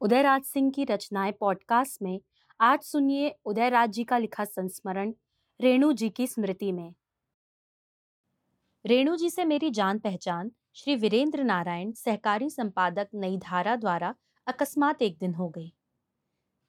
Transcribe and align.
उदयराज 0.00 0.42
सिंह 0.42 0.70
की 0.70 0.84
रचनाएँ 0.84 1.32
पॉडकास्ट 1.32 2.02
में, 2.02 2.20
आज 2.60 2.82
सुनिए 2.82 3.34
उदयराज 3.44 3.90
जी 3.90 4.04
का 4.04 4.18
लिखा 4.18 4.44
संस्मरण, 4.44 5.14
रेणु 5.60 5.92
जी 5.92 6.10
की 6.10 6.26
स्मृति 6.26 6.72
में। 6.72 6.94
रेणु 8.86 9.16
जी 9.16 9.30
से 9.30 9.44
मेरी 9.44 9.70
जान 9.70 9.98
पहचान, 9.98 10.50
श्री 10.74 10.96
वीरेंद्र 10.96 11.44
नारायण, 11.44 11.92
सहकारी 11.92 12.50
संपादक 12.50 13.08
नई 13.14 13.38
धारा 13.38 13.76
द्वारा 13.76 14.14
अकस्मात 14.46 15.02
एक 15.02 15.18
दिन 15.18 15.34
हो 15.34 15.48
गई। 15.48 15.72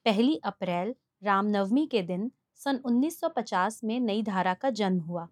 पहली 0.04 0.36
अप्रैल, 0.36 0.94
रामनवमी 1.22 1.86
के 1.86 2.02
दिन, 2.02 2.32
सन 2.54 2.76
1950 2.76 3.84
में 3.84 4.00
नई 4.00 4.22
धारा 4.22 4.54
का 4.54 4.70
जन्म 4.70 5.00
हुआ। 5.00 5.28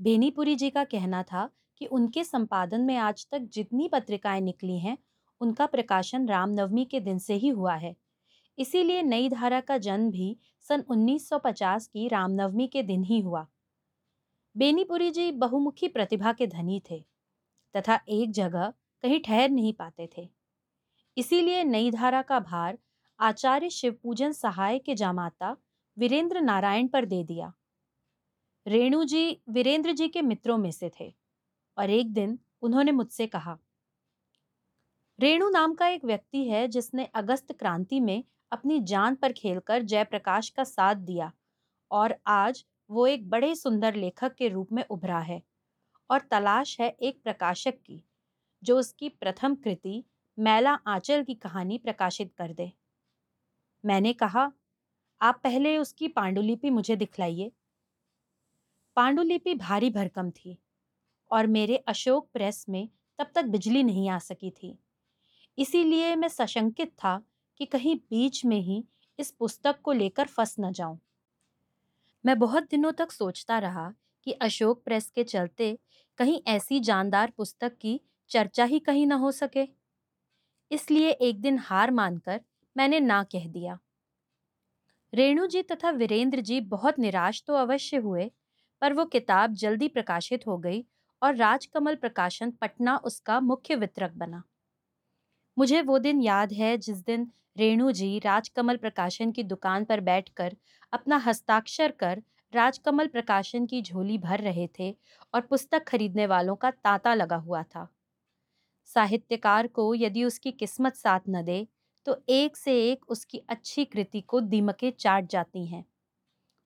बेनीपुरी 0.00 0.56
जी 0.56 0.70
का 0.70 0.84
कहना 0.84 1.22
था 1.22 1.50
कि 1.78 1.86
उनके 1.86 2.24
संपादन 2.24 2.80
में 2.80 2.96
आज 2.96 3.26
तक 3.30 3.38
जितनी 3.38 3.88
पत्रिकाएँ 3.88 4.40
निकली 4.40 4.78
हैं 4.78 4.98
उनका 5.40 5.66
प्रकाशन 5.66 6.28
रामनवमी 6.28 6.84
के 6.84 7.00
दिन 7.00 7.18
से 7.18 7.34
ही 7.34 7.48
हुआ 7.48 7.74
है। 7.74 7.96
इसीलिए 8.58 9.02
नई 9.02 9.28
धारा 9.28 9.60
का 9.60 9.78
जन्म 9.78 10.10
भी 10.10 10.36
सन 10.60 10.84
1950 10.90 11.86
की 11.86 12.08
रामनवमी 12.08 12.66
के 12.66 12.82
दिन 12.82 13.04
ही 13.04 13.20
हुआ। 13.20 13.46
बेनीपुरी 14.56 15.10
जी 15.10 15.30
बहुमुखी 15.32 15.88
प्रतिभा 15.88 16.32
के 16.32 16.46
धनी 16.46 16.82
थे 16.90 17.04
तथा 17.74 18.00
एक 18.08 18.30
जगह 18.30 18.72
कहीं 19.02 19.20
ठहर 19.20 19.50
नहीं 19.50 19.72
पाते 19.72 20.08
थे। 20.18 20.28
इसीलिए 21.16 21.64
नई 21.64 21.90
धारा 21.90 22.22
का 22.22 22.40
भार 22.40 22.78
आचार्य 23.20 23.70
शिवपूजन 23.70 24.32
सहाय 24.32 24.78
के 24.78 24.94
जामाता 24.94 25.56
वीरेंद्र 25.98 26.40
नारायण 26.40 26.88
पर 26.88 27.04
दे 27.04 27.22
दिया। 27.24 27.52
रेणु 28.66 29.04
जी 29.04 29.40
वीरेंद्र 29.48 29.92
जी 29.92 30.08
के 30.08 30.22
मित्रों 30.22 30.58
में 30.58 30.70
से 30.70 30.90
थे 31.00 31.14
और 31.78 31.90
एक 31.90 32.12
दिन 32.12 32.38
उन्होंने 32.62 32.92
मुझसे 32.92 33.26
कहा 33.26 33.58
रेणु 35.18 35.48
नाम 35.50 35.74
का 35.74 35.88
एक 35.88 36.04
व्यक्ति 36.04 36.44
है 36.48 36.68
जिसने 36.68 37.04
अगस्त 37.04 37.52
क्रांति 37.52 38.00
में 38.00 38.24
अपनी 38.52 38.80
जान 38.80 39.14
पर 39.14 39.32
खेलकर 39.32 39.82
जयप्रकाश 39.82 40.48
का 40.48 40.64
साथ 40.64 40.94
दिया 40.94 41.32
और 41.90 42.14
आज 42.26 42.64
वो 42.90 43.06
एक 43.06 43.28
बड़े 43.30 43.54
सुंदर 43.54 43.94
लेखक 43.94 44.34
के 44.34 44.48
रूप 44.48 44.72
में 44.72 44.84
उभरा 44.90 45.18
है 45.18 45.42
और 46.10 46.20
तलाश 46.20 46.80
है 46.80 46.88
एक 46.90 47.22
प्रकाशक 47.22 47.74
की, 47.86 48.02
जो 48.62 48.78
उसकी 48.78 49.08
प्रथम 49.08 49.54
कृति 49.54 50.04
मैला 50.38 50.74
आंचल 50.86 51.24
की 51.24 51.34
कहानी 51.34 51.78
प्रकाशित 51.78 52.32
कर 52.38 52.52
दे। 52.52 52.72
मैंने 53.84 54.12
कहा, 54.12 54.52
आप 55.20 55.40
पहले 55.44 55.78
उसकी 55.78 56.08
पांडुलिपि 56.08 56.70
मुझे 56.70 56.96
दिखलाइए। 56.96 57.52
पांडुलिपि 58.96 59.54
भारी 59.54 59.90
भरकम 59.90 60.30
थी 60.30 60.58
और 61.30 61.46
मेरे 61.46 61.76
अशोक 61.76 62.30
प्रेस 62.32 62.66
में 62.68 62.88
तब 63.18 63.30
तक 63.34 63.44
बिजली 63.44 63.82
नहीं 63.82 64.08
आ 64.10 64.18
सकी 64.18 64.50
थी। 64.50 64.78
इसीलिए 65.58 66.14
मैं 66.16 66.28
सशंकित 66.28 66.92
था 66.94 67.22
कि 67.60 67.66
कहीं 67.66 67.96
बीच 67.96 68.44
में 68.44 68.58
ही 68.60 68.84
इस 69.18 69.30
पुस्तक 69.30 69.80
को 69.80 69.92
लेकर 69.92 70.26
फंस 70.26 70.54
न 70.60 70.72
जाऊँ। 70.72 70.98
मैं 72.24 72.38
बहुत 72.38 72.68
दिनों 72.70 72.92
तक 72.92 73.12
सोचता 73.12 73.58
रहा 73.58 73.92
कि 74.26 74.32
अशोक 74.32 74.82
प्रेस 74.84 75.10
के 75.10 75.24
चलते 75.24 75.78
कहीं 76.18 76.40
ऐसी 76.46 76.80
जानदार 76.80 77.32
पुस्तक 77.36 77.76
की 77.76 78.00
चर्चा 78.30 78.64
ही 78.64 78.78
कहीं 78.78 79.06
न 79.06 79.12
हो 79.12 79.30
सके। 79.32 79.66
इसलिए 80.70 81.10
एक 81.10 81.40
दिन 81.40 81.58
हार 81.58 81.90
मानकर 81.90 82.40
मैंने 82.76 83.00
ना 83.00 83.22
कह 83.24 83.48
दिया। 83.48 83.78
रेणु 85.12 85.46
जी 85.46 85.62
तथा 85.62 85.90
वीरेंद्र 85.90 86.40
जी 86.40 86.60
बहुत 86.66 86.98
निराश 86.98 87.42
तो 87.46 87.54
अवश्य 87.54 87.96
हुए, 87.96 88.30
पर 88.82 88.92
वो 88.92 89.04
किताब 89.06 89.54
जल्दी 89.54 89.88
प्रकाशित 89.88 90.46
हो 90.46 90.56
गई 90.58 90.84
और 91.22 91.36
राजकमल 91.36 91.94
प्रकाशन 91.96 92.50
पटना 92.50 92.96
उसका 93.04 93.40
मुख्य 93.40 93.74
वितरक 93.76 94.12
बना। 94.14 94.42
मुझे 95.58 95.80
वो 95.82 95.98
दिन 95.98 96.20
याद 96.22 96.52
है 96.52 96.76
जिस 96.78 96.98
दिन 96.98 97.26
रेणु 97.56 97.92
जी 97.92 98.18
राजकमल 98.18 98.76
प्रकाशन 98.76 99.30
की 99.32 99.42
दुकान 99.42 99.84
पर 99.84 100.00
बैठकर 100.00 100.56
अपना 100.92 101.16
हस्ताक्षर 101.16 101.90
कर 101.90 102.22
राजकमल 102.54 103.06
प्रकाशन 103.06 103.66
की 103.66 103.82
झोली 103.82 104.18
भर 104.18 104.40
रहे 104.40 104.68
थे 104.78 104.96
और 105.34 105.40
पुस्तक 105.40 105.84
खरीदने 105.84 106.26
वालों 106.26 106.56
का 106.56 106.70
तांता 106.70 107.14
लगा 107.14 107.36
हुआ 107.36 107.62
था। 107.62 107.86
साहित्यकार 108.84 109.66
को 109.66 109.94
यदि 109.94 110.24
उसकी 110.24 110.50
किस्मत 110.52 110.94
साथ 110.94 111.20
न 111.28 111.42
दे 111.44 111.66
तो 112.06 112.16
एक 112.28 112.56
से 112.56 112.90
एक 112.90 113.10
उसकी 113.10 113.42
अच्छी 113.48 113.84
कृति 113.84 114.20
को 114.20 114.40
दीमकें 114.40 114.90
चाट 114.98 115.26
जाती 115.26 115.66
हैं। 115.66 115.84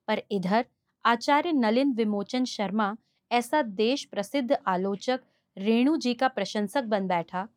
पर 0.08 0.22
इधर 0.30 0.66
आचार्य 1.04 1.52
नलिन 1.52 1.92
विमोचन 1.92 2.44
शर्मा, 2.44 2.96
ऐसा 3.30 3.62
देश 3.62 4.04
प्रसिद्ध 4.04 4.56
आलोचक 4.66 5.20
रेणु 5.56 5.96
जी 5.96 6.14
का 6.14 6.28
प्रशंसक 6.28 6.84
बन 6.84 7.06
बैठा 7.06 7.48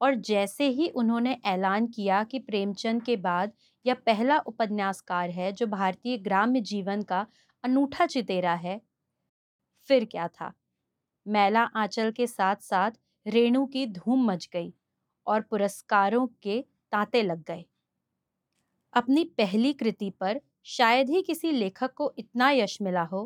और 0.00 0.14
जैसे 0.22 0.68
ही 0.70 0.88
उन्होंने 0.96 1.32
ऐलान 1.46 1.86
किया 1.88 2.22
कि 2.24 2.38
प्रेमचंद 2.40 3.02
के 3.02 3.16
बाद 3.18 3.52
यह 3.84 3.94
पहला 4.06 4.38
उपन्यासकार 4.48 5.30
है 5.32 5.50
जो 5.54 5.66
भारतीय 5.68 6.18
ग्राम्य 6.20 6.60
जीवन 6.64 7.02
का 7.04 7.26
अनूठा 7.64 8.06
चितेरा 8.06 8.54
है, 8.56 8.80
फिर 9.88 10.04
क्या 10.04 10.26
था? 10.30 10.52
मैला 11.26 11.62
आंचल 11.76 12.10
के 12.12 12.26
साथ 12.26 12.56
साथ 12.62 12.92
रेणु 13.26 13.66
की 13.68 13.86
धूम 13.92 14.26
मच 14.26 14.48
गई 14.52 14.72
और 15.26 15.40
पुरस्कारों 15.44 16.26
के 16.42 16.60
तांते 16.92 17.22
लग 17.22 17.42
गए। 17.44 17.64
अपनी 18.92 19.22
पहली 19.38 19.72
कृति 19.72 20.08
पर 20.20 20.40
शायद 20.66 21.10
ही 21.10 21.20
किसी 21.22 21.50
लेखक 21.52 21.92
को 21.94 22.12
इतना 22.18 22.50
यश 22.50 22.78
मिला 22.82 23.02
हो 23.04 23.20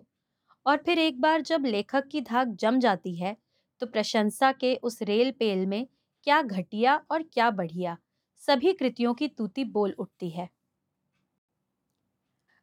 और 0.66 0.76
फिर 0.78 0.98
एक 0.98 1.20
बार 1.20 1.42
जब 1.42 1.66
लेखक 1.66 2.08
की 2.08 2.20
धाक 2.22 2.48
जम 2.60 2.78
जाती 2.80 3.14
है 3.16 3.36
तो 3.82 3.86
प्रशंसा 3.88 4.52
के 4.54 4.74
उस 4.82 5.02
रेल 5.02 5.30
पेल 5.40 5.66
में 5.66 5.86
क्या 6.26 6.40
घटिया 6.42 6.96
और 7.10 7.22
क्या 7.24 7.50
बढ़िया, 7.52 7.96
सभी 8.42 8.72
कृतियों 8.72 9.14
की 9.14 9.28
तूती 9.28 9.64
बोल 9.66 9.94
उठती 9.98 10.30
है। 10.30 10.48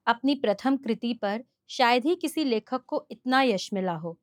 अपनी 0.08 0.36
प्रथम 0.36 0.78
कृति 0.78 1.14
पर 1.14 1.44
शायद 1.70 2.06
ही 2.06 2.16
किसी 2.16 2.44
लेखक 2.44 2.84
को 2.88 3.06
इतना 3.12 3.42
यश 3.44 3.70
मिला 3.74 3.94
हो। 3.96 4.18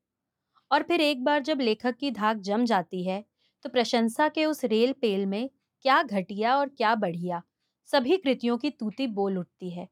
और 0.70 0.82
फिर 0.82 1.00
एक 1.00 1.24
बार 1.24 1.42
जब 1.42 1.60
लेखक 1.60 1.96
की 1.96 2.10
धाक 2.12 2.36
जम 2.40 2.64
जाती 2.64 3.04
है 3.04 3.24
तो 3.64 3.68
प्रशंसा 3.68 4.28
के 4.28 4.44
उस 4.46 4.64
रेल 4.66 4.92
पेल 5.02 5.26
में 5.26 5.48
क्या 5.84 6.02
घटिया 6.02 6.56
और 6.56 6.68
क्या 6.68 6.94
बढ़िया, 6.96 7.42
सभी 7.88 8.16
कृतियों 8.18 8.58
की 8.58 8.70
तूती 8.70 9.06
बोल 9.08 9.38
उठती 9.38 9.70
है। 9.70 9.88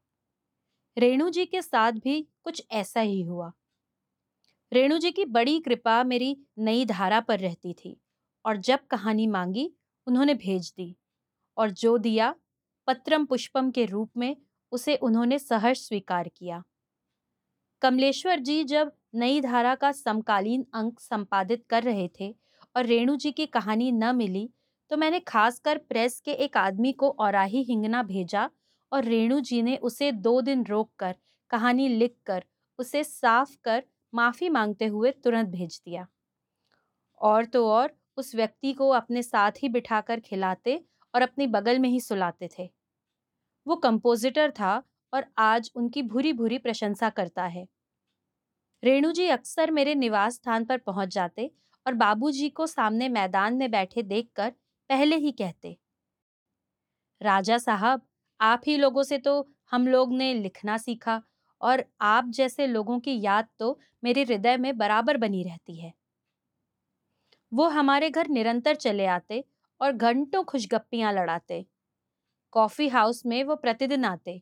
रेणु 0.97 1.29
जी 1.29 1.45
के 1.45 1.61
साथ 1.61 1.91
भी 2.03 2.21
कुछ 2.43 2.63
ऐसा 2.73 3.01
ही 3.01 3.21
हुआ। 3.23 3.51
रेणु 4.71 4.97
जी 4.97 5.11
की 5.11 5.25
बड़ी 5.27 5.59
कृपा 5.61 6.03
मेरी 6.05 6.35
नई 6.59 6.85
धारा 6.85 7.19
पर 7.21 7.39
रहती 7.39 7.73
थी। 7.75 8.00
और 8.45 8.57
जब 8.59 8.87
कहानी 8.87 9.27
मांगी, 9.27 9.71
उन्होंने 10.07 10.33
भेज 10.35 10.73
दी 10.77 10.95
और 11.57 11.71
जो 11.73 11.97
दिया 11.99 12.33
पत्रम 12.87 13.25
पुष्पम 13.25 13.71
के 13.71 13.85
रूप 13.85 14.11
में, 14.17 14.35
उसे 14.71 14.95
उन्होंने 14.97 15.39
सहर्ष 15.39 15.87
स्वीकार 15.87 16.27
किया। 16.29 16.63
कमलेश्वर 17.81 18.39
जी 18.39 18.63
जब 18.63 18.91
नई 19.15 19.41
धारा 19.41 19.73
का 19.75 19.91
समकालीन 19.91 20.65
अंक 20.73 20.99
संपादित 20.99 21.65
कर 21.69 21.83
रहे 21.83 22.07
थे 22.19 22.29
और 22.75 22.85
रेणु 22.85 23.15
जी 23.15 23.31
की 23.31 23.45
कहानी 23.47 23.91
न 23.91 24.15
मिली 24.15 24.49
तो 24.91 24.97
मैंने 24.97 25.19
खासकर 25.19 25.77
प्रेस 25.89 26.19
के 26.19 26.31
एक 26.45 26.57
आदमी 26.57 26.91
को 26.93 27.09
औराही 27.19 27.63
हिंगना 27.63 28.03
भेजा 28.03 28.49
और 28.91 29.03
रेणु 29.05 29.39
जी 29.41 29.61
ने 29.61 29.75
उसे 29.83 30.11
दो 30.11 30.39
दिन 30.41 30.65
रोककर 30.65 31.15
कहानी 31.51 31.87
लिखकर 31.87 32.43
उसे 32.79 33.03
साफ़ 33.03 33.55
कर 33.63 33.83
माफ़ी 34.13 34.49
मांगते 34.49 34.85
हुए 34.87 35.11
तुरंत 35.13 35.49
भेज 35.49 35.81
दिया। 35.85 36.07
और 37.21 37.45
तो 37.45 37.65
और 37.67 37.91
उस 38.17 38.33
व्यक्ति 38.35 38.73
को 38.73 38.89
अपने 38.91 39.23
साथ 39.23 39.63
ही 39.63 39.69
बिठाकर 39.69 40.19
खिलाते 40.21 40.83
और 41.13 41.21
अपनी 41.21 41.47
बगल 41.49 41.79
में 41.79 41.89
ही 41.89 41.99
सुलाते 42.01 42.49
थे। 42.51 42.69
वो 43.67 43.75
कंपोजिटर 43.77 44.51
था 44.53 44.73
और 45.13 45.25
आज 45.39 45.71
उनकी 45.75 46.01
भूरी 46.03 46.33
भूरी 46.33 46.57
प्रशंसा 46.59 47.09
करता 47.11 47.45
है। 47.47 47.67
रेणु 48.83 49.11
जी 49.11 49.25
अक्सर 49.29 49.71
मेरे 49.71 49.95
निवास 49.95 50.35
स्थान 50.35 50.65
पर 50.65 50.77
पहुँच 50.81 51.13
जाते 51.13 51.49
और 51.85 51.93
बाबूजी 51.95 52.49
को 52.51 52.67
सामने 52.69 53.09
मैदान 53.11 53.55
में 53.55 53.69
बैठे 53.71 54.03
देखकर 54.05 54.49
पहले 54.89 55.15
ही 55.17 55.31
कहते, 55.33 55.77
राजा 57.21 57.57
साहब, 57.57 58.01
आप 58.39 58.61
ही 58.67 58.75
लोगों 58.77 59.03
से 59.03 59.17
तो 59.19 59.33
हम 59.71 59.87
लोग 59.87 60.13
ने 60.13 60.33
लिखना 60.35 60.77
सीखा 60.77 61.21
और 61.61 61.83
आप 62.03 62.29
जैसे 62.31 62.67
लोगों 62.67 62.99
की 62.99 63.19
याद 63.21 63.47
तो 63.59 63.77
मेरे 64.03 64.23
हृदय 64.23 64.57
में 64.57 64.77
बराबर 64.77 65.17
बनी 65.17 65.43
रहती 65.43 65.79
है। 65.79 65.93
वो 67.51 67.67
हमारे 67.69 68.09
घर 68.09 68.27
निरंतर 68.29 68.75
चले 68.75 69.05
आते 69.07 69.43
और 69.81 69.91
घंटों 69.93 70.43
खुशगप्पियाँ 70.43 71.11
लड़ाते। 71.13 71.65
कॉफ़ी 72.53 72.87
हाउस 72.89 73.25
में 73.25 73.43
वो 73.43 73.55
प्रतिदिन 73.57 74.05
आते। 74.05 74.41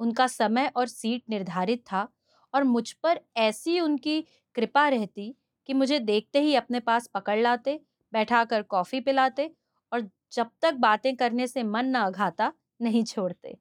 उनका 0.00 0.26
समय 0.28 0.70
और 0.76 0.88
सीट 0.88 1.22
निर्धारित 1.30 1.82
था 1.92 2.08
और 2.54 2.64
मुझ 2.64 2.90
पर 2.94 3.20
ऐसी 3.38 3.78
उनकी 3.80 4.20
कृपा 4.56 4.88
रहती 4.88 5.34
कि 5.68 5.74
मुझे 5.74 5.98
देखते 6.00 6.40
ही 6.40 6.54
अपने 6.54 6.80
पास 6.80 7.06
पकड़ 7.08 7.38
लाते 7.40 7.80
बैठा 8.12 8.44
कर 8.44 8.62
कॉफ़ी 8.64 9.00
पिलाते 9.00 9.50
और 9.92 10.08
जब 10.32 10.50
तक 10.62 10.74
बातें 10.80 11.14
करने 11.16 11.46
से 11.46 11.62
मन 11.64 11.86
न 11.88 12.00
अघाता 12.00 12.52
नहीं 12.82 13.04
छोड़ते। 13.04 13.56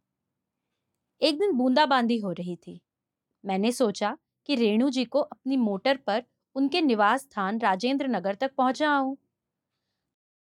एक 1.22 1.38
दिन 1.40 1.52
बूंदाबांदी 1.52 2.18
हो 2.18 2.32
रही 2.32 2.56
थी। 2.58 2.80
मैंने 3.44 3.72
सोचा 3.72 4.18
कि 4.50 4.56
रेणु 4.56 4.90
जी 4.90 5.06
को 5.06 5.20
अपनी 5.22 5.58
मोटर 5.60 5.98
पर 6.08 6.24
उनके 6.56 6.82
निवास 6.82 7.22
स्थान 7.22 7.60
राजेंद्र 7.60 8.08
नगर 8.08 8.36
तक 8.36 8.52
पहुँचा 8.58 8.90
आऊँ। 8.90 9.18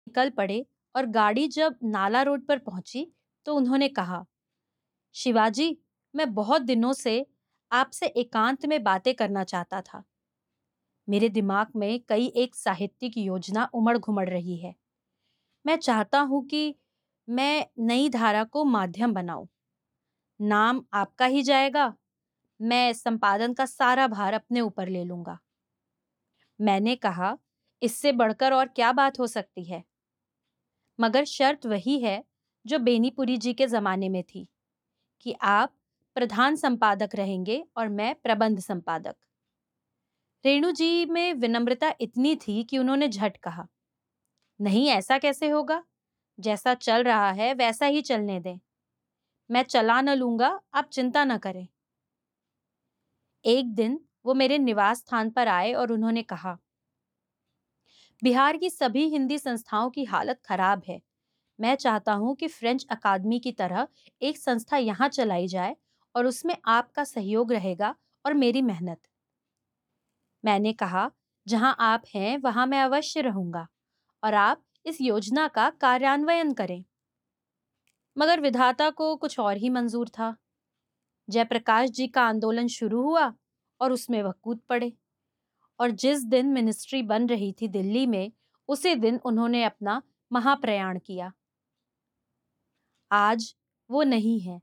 निकल 0.08 0.30
पड़े 0.30 0.66
और 0.96 1.06
गाड़ी 1.06 1.48
जब 1.48 1.76
नाला 1.84 2.22
रोड 2.22 2.46
पर 2.46 2.58
पहुँची 2.58 3.08
तो 3.46 3.56
उन्होंने 3.56 3.88
कहा, 3.90 4.26
शिवाजी, 5.16 5.78
मैं 6.16 6.34
बहुत 6.34 6.62
दिनों 6.62 6.94
से 6.94 7.26
आपसे 7.72 8.06
एकांत 8.06 8.66
में 8.66 8.84
बातें 8.84 9.14
करना 9.16 9.44
चाहता 9.44 9.82
था। 9.82 10.04
मेरे 11.08 11.30
दिमाग 11.30 11.68
में 11.76 12.00
कई 12.10 12.26
एक 12.36 12.56
साहित्यिक 12.56 13.18
योजना 13.18 13.70
उमड़ 13.74 13.98
घुमड़ 13.98 14.30
रही 14.30 14.58
है। 14.58 14.74
मैं 15.66 15.76
चाहता 15.78 16.20
हूँ 16.22 16.46
कि 16.48 16.76
मैं 17.28 17.66
नई 17.80 18.10
धारा 18.10 18.44
को 18.44 18.64
माध्यम 18.66 19.14
बनाऊँ। 19.14 19.48
नाम 20.40 20.84
आपका 20.94 21.26
ही 21.26 21.44
जाएगा। 21.44 21.94
मैं 22.60 22.94
संपादन 22.94 23.54
का 23.54 23.66
सारा 23.66 24.08
भार 24.08 24.34
अपने 24.34 24.62
ऊपर 24.62 24.90
ले 24.90 25.04
लूँगा। 25.04 25.40
मैंने 26.62 26.96
कहा, 26.96 27.38
इससे 27.82 28.12
बढ़कर 28.12 28.54
और 28.54 28.68
क्या 28.68 28.92
बात 28.92 29.20
हो 29.20 29.28
सकती 29.28 29.64
है? 29.64 29.84
मगर 31.00 31.26
शर्त 31.26 31.66
वही 31.66 32.00
है, 32.00 32.24
जो 32.66 32.80
बेनीपुरी 32.80 33.38
जी 33.38 33.54
के 33.54 33.68
जमाने 33.68 34.10
में 34.10 34.24
थी, 34.24 34.48
कि 35.22 35.36
आप 35.42 35.74
प्रधान 36.16 36.56
संपादक 36.56 37.16
रहेंगे 37.16 37.64
और 37.78 37.90
मैं 37.90 38.16
प्रबंध 38.16 38.60
संपादक। 38.60 39.16
रेणु 40.46 40.72
जी 40.72 41.06
में 41.06 41.34
विनम्रता 41.34 41.94
इतनी 42.02 42.36
थी 42.36 42.64
कि 42.64 42.78
उन्होंने 42.78 43.08
झट 43.08 43.38
कहा, 43.38 43.68
नहीं, 44.60 44.88
ऐसा 44.90 45.18
कैसे 45.18 45.50
होगा? 45.50 45.84
जैसा 46.40 46.74
चल 46.74 47.04
रहा 47.04 47.32
है, 47.32 47.54
वैसा 47.54 47.86
ही 47.86 48.02
चलने 48.02 48.40
दें। 48.40 48.60
मैं 49.50 49.64
चला 49.64 50.02
न 50.02 50.16
लूँगा, 50.16 50.60
आप 50.74 50.90
चिंता 50.90 51.24
न 51.26 51.38
करें। 51.38 51.68
एक 53.46 53.74
दिन 53.76 54.00
वो 54.26 54.34
मेरे 54.36 54.58
निवास 54.60 54.98
स्थान 55.00 55.30
पर 55.32 55.48
आए 55.50 55.74
और 55.74 55.92
उन्होंने 55.92 56.24
कहा, 56.24 56.58
बिहार 58.22 58.58
की 58.58 58.70
सभी 58.70 59.04
हिंदी 59.10 59.38
संस्थाओं 59.38 59.90
की 59.90 60.04
हालत 60.06 60.40
खराब 60.46 60.82
है। 60.88 61.00
मैं 61.60 61.76
चाहता 61.76 62.14
हूँ 62.16 62.36
कि 62.36 62.48
फ्रेंच 62.50 62.86
अकादमी 62.92 63.40
की 63.40 63.52
तरह 63.54 63.88
एक 64.22 64.38
संस्था 64.38 64.78
यहाँ 64.78 65.10
चलाई 65.10 65.48
जाए 65.48 65.76
और 66.16 66.26
उसमें 66.26 66.56
आपका 66.70 67.04
सहयोग 67.06 67.54
रहेगा 67.54 67.96
और 68.26 68.34
मेरी 68.36 68.62
मेहनत। 68.64 69.00
मैंने 70.44 70.74
कहा, 70.74 71.10
जहाँ 71.48 71.76
आप 71.80 72.04
हैं, 72.16 72.38
वहाँ 72.38 72.66
मैं 72.68 72.82
अवश्य 72.82 73.22
रहूँगा 73.22 73.68
और 74.24 74.34
आप 74.36 74.64
इस 74.86 75.02
योजना 75.02 75.48
का 75.50 75.70
कार्यान्वयन 75.82 76.54
करें। 76.54 76.84
मगर 78.16 78.40
विधाता 78.40 78.90
को 78.92 79.16
कुछ 79.16 79.40
और 79.40 79.58
ही 79.58 79.70
मंजूर 79.70 80.10
था। 80.10 80.36
जयप्रकाश 81.28 81.90
जी 81.90 82.08
का 82.08 82.24
आंदोलन 82.24 82.68
शुरू 82.70 83.02
हुआ 83.02 83.32
और 83.82 83.92
उसमें 83.92 84.24
वह 84.24 84.32
कूद 84.32 84.60
पड़े। 84.70 84.94
और 85.80 85.92
जिस 85.92 86.24
दिन 86.24 86.46
मिनिस्ट्री 86.46 87.04
बन 87.04 87.28
रही 87.28 87.56
थी 87.62 87.68
दिल्ली 87.68 88.06
में, 88.06 88.32
उसी 88.68 88.96
दिन 88.96 89.20
उन्होंने 89.26 89.64
अपना 89.64 90.02
महाप्रयाण 90.32 91.00
किया। 91.00 91.32
आज 93.12 93.56
वो 93.90 94.04
नहीं 94.04 94.40
है, 94.40 94.62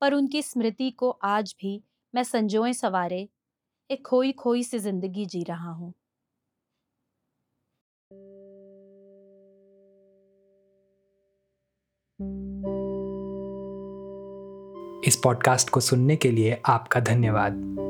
पर 0.00 0.14
उनकी 0.14 0.42
स्मृति 0.42 0.90
को 0.90 1.10
आज 1.10 1.54
भी 1.60 1.84
मैं 2.14 2.24
संजोए 2.24 2.72
सवारे 2.72 3.28
एक 3.90 4.06
खोई 4.06 4.32
खोई 4.32 4.62
सी 4.62 4.78
ज़िंदगी 4.78 5.26
जी 5.26 5.42
रहा 5.42 5.70
हूँ। 5.70 5.94
इस 15.04 15.20
पॉडकास्ट 15.24 15.70
को 15.70 15.80
सुनने 15.80 16.16
के 16.16 16.30
लिए 16.30 16.62
आपका 16.66 17.00
धन्यवाद। 17.00 17.89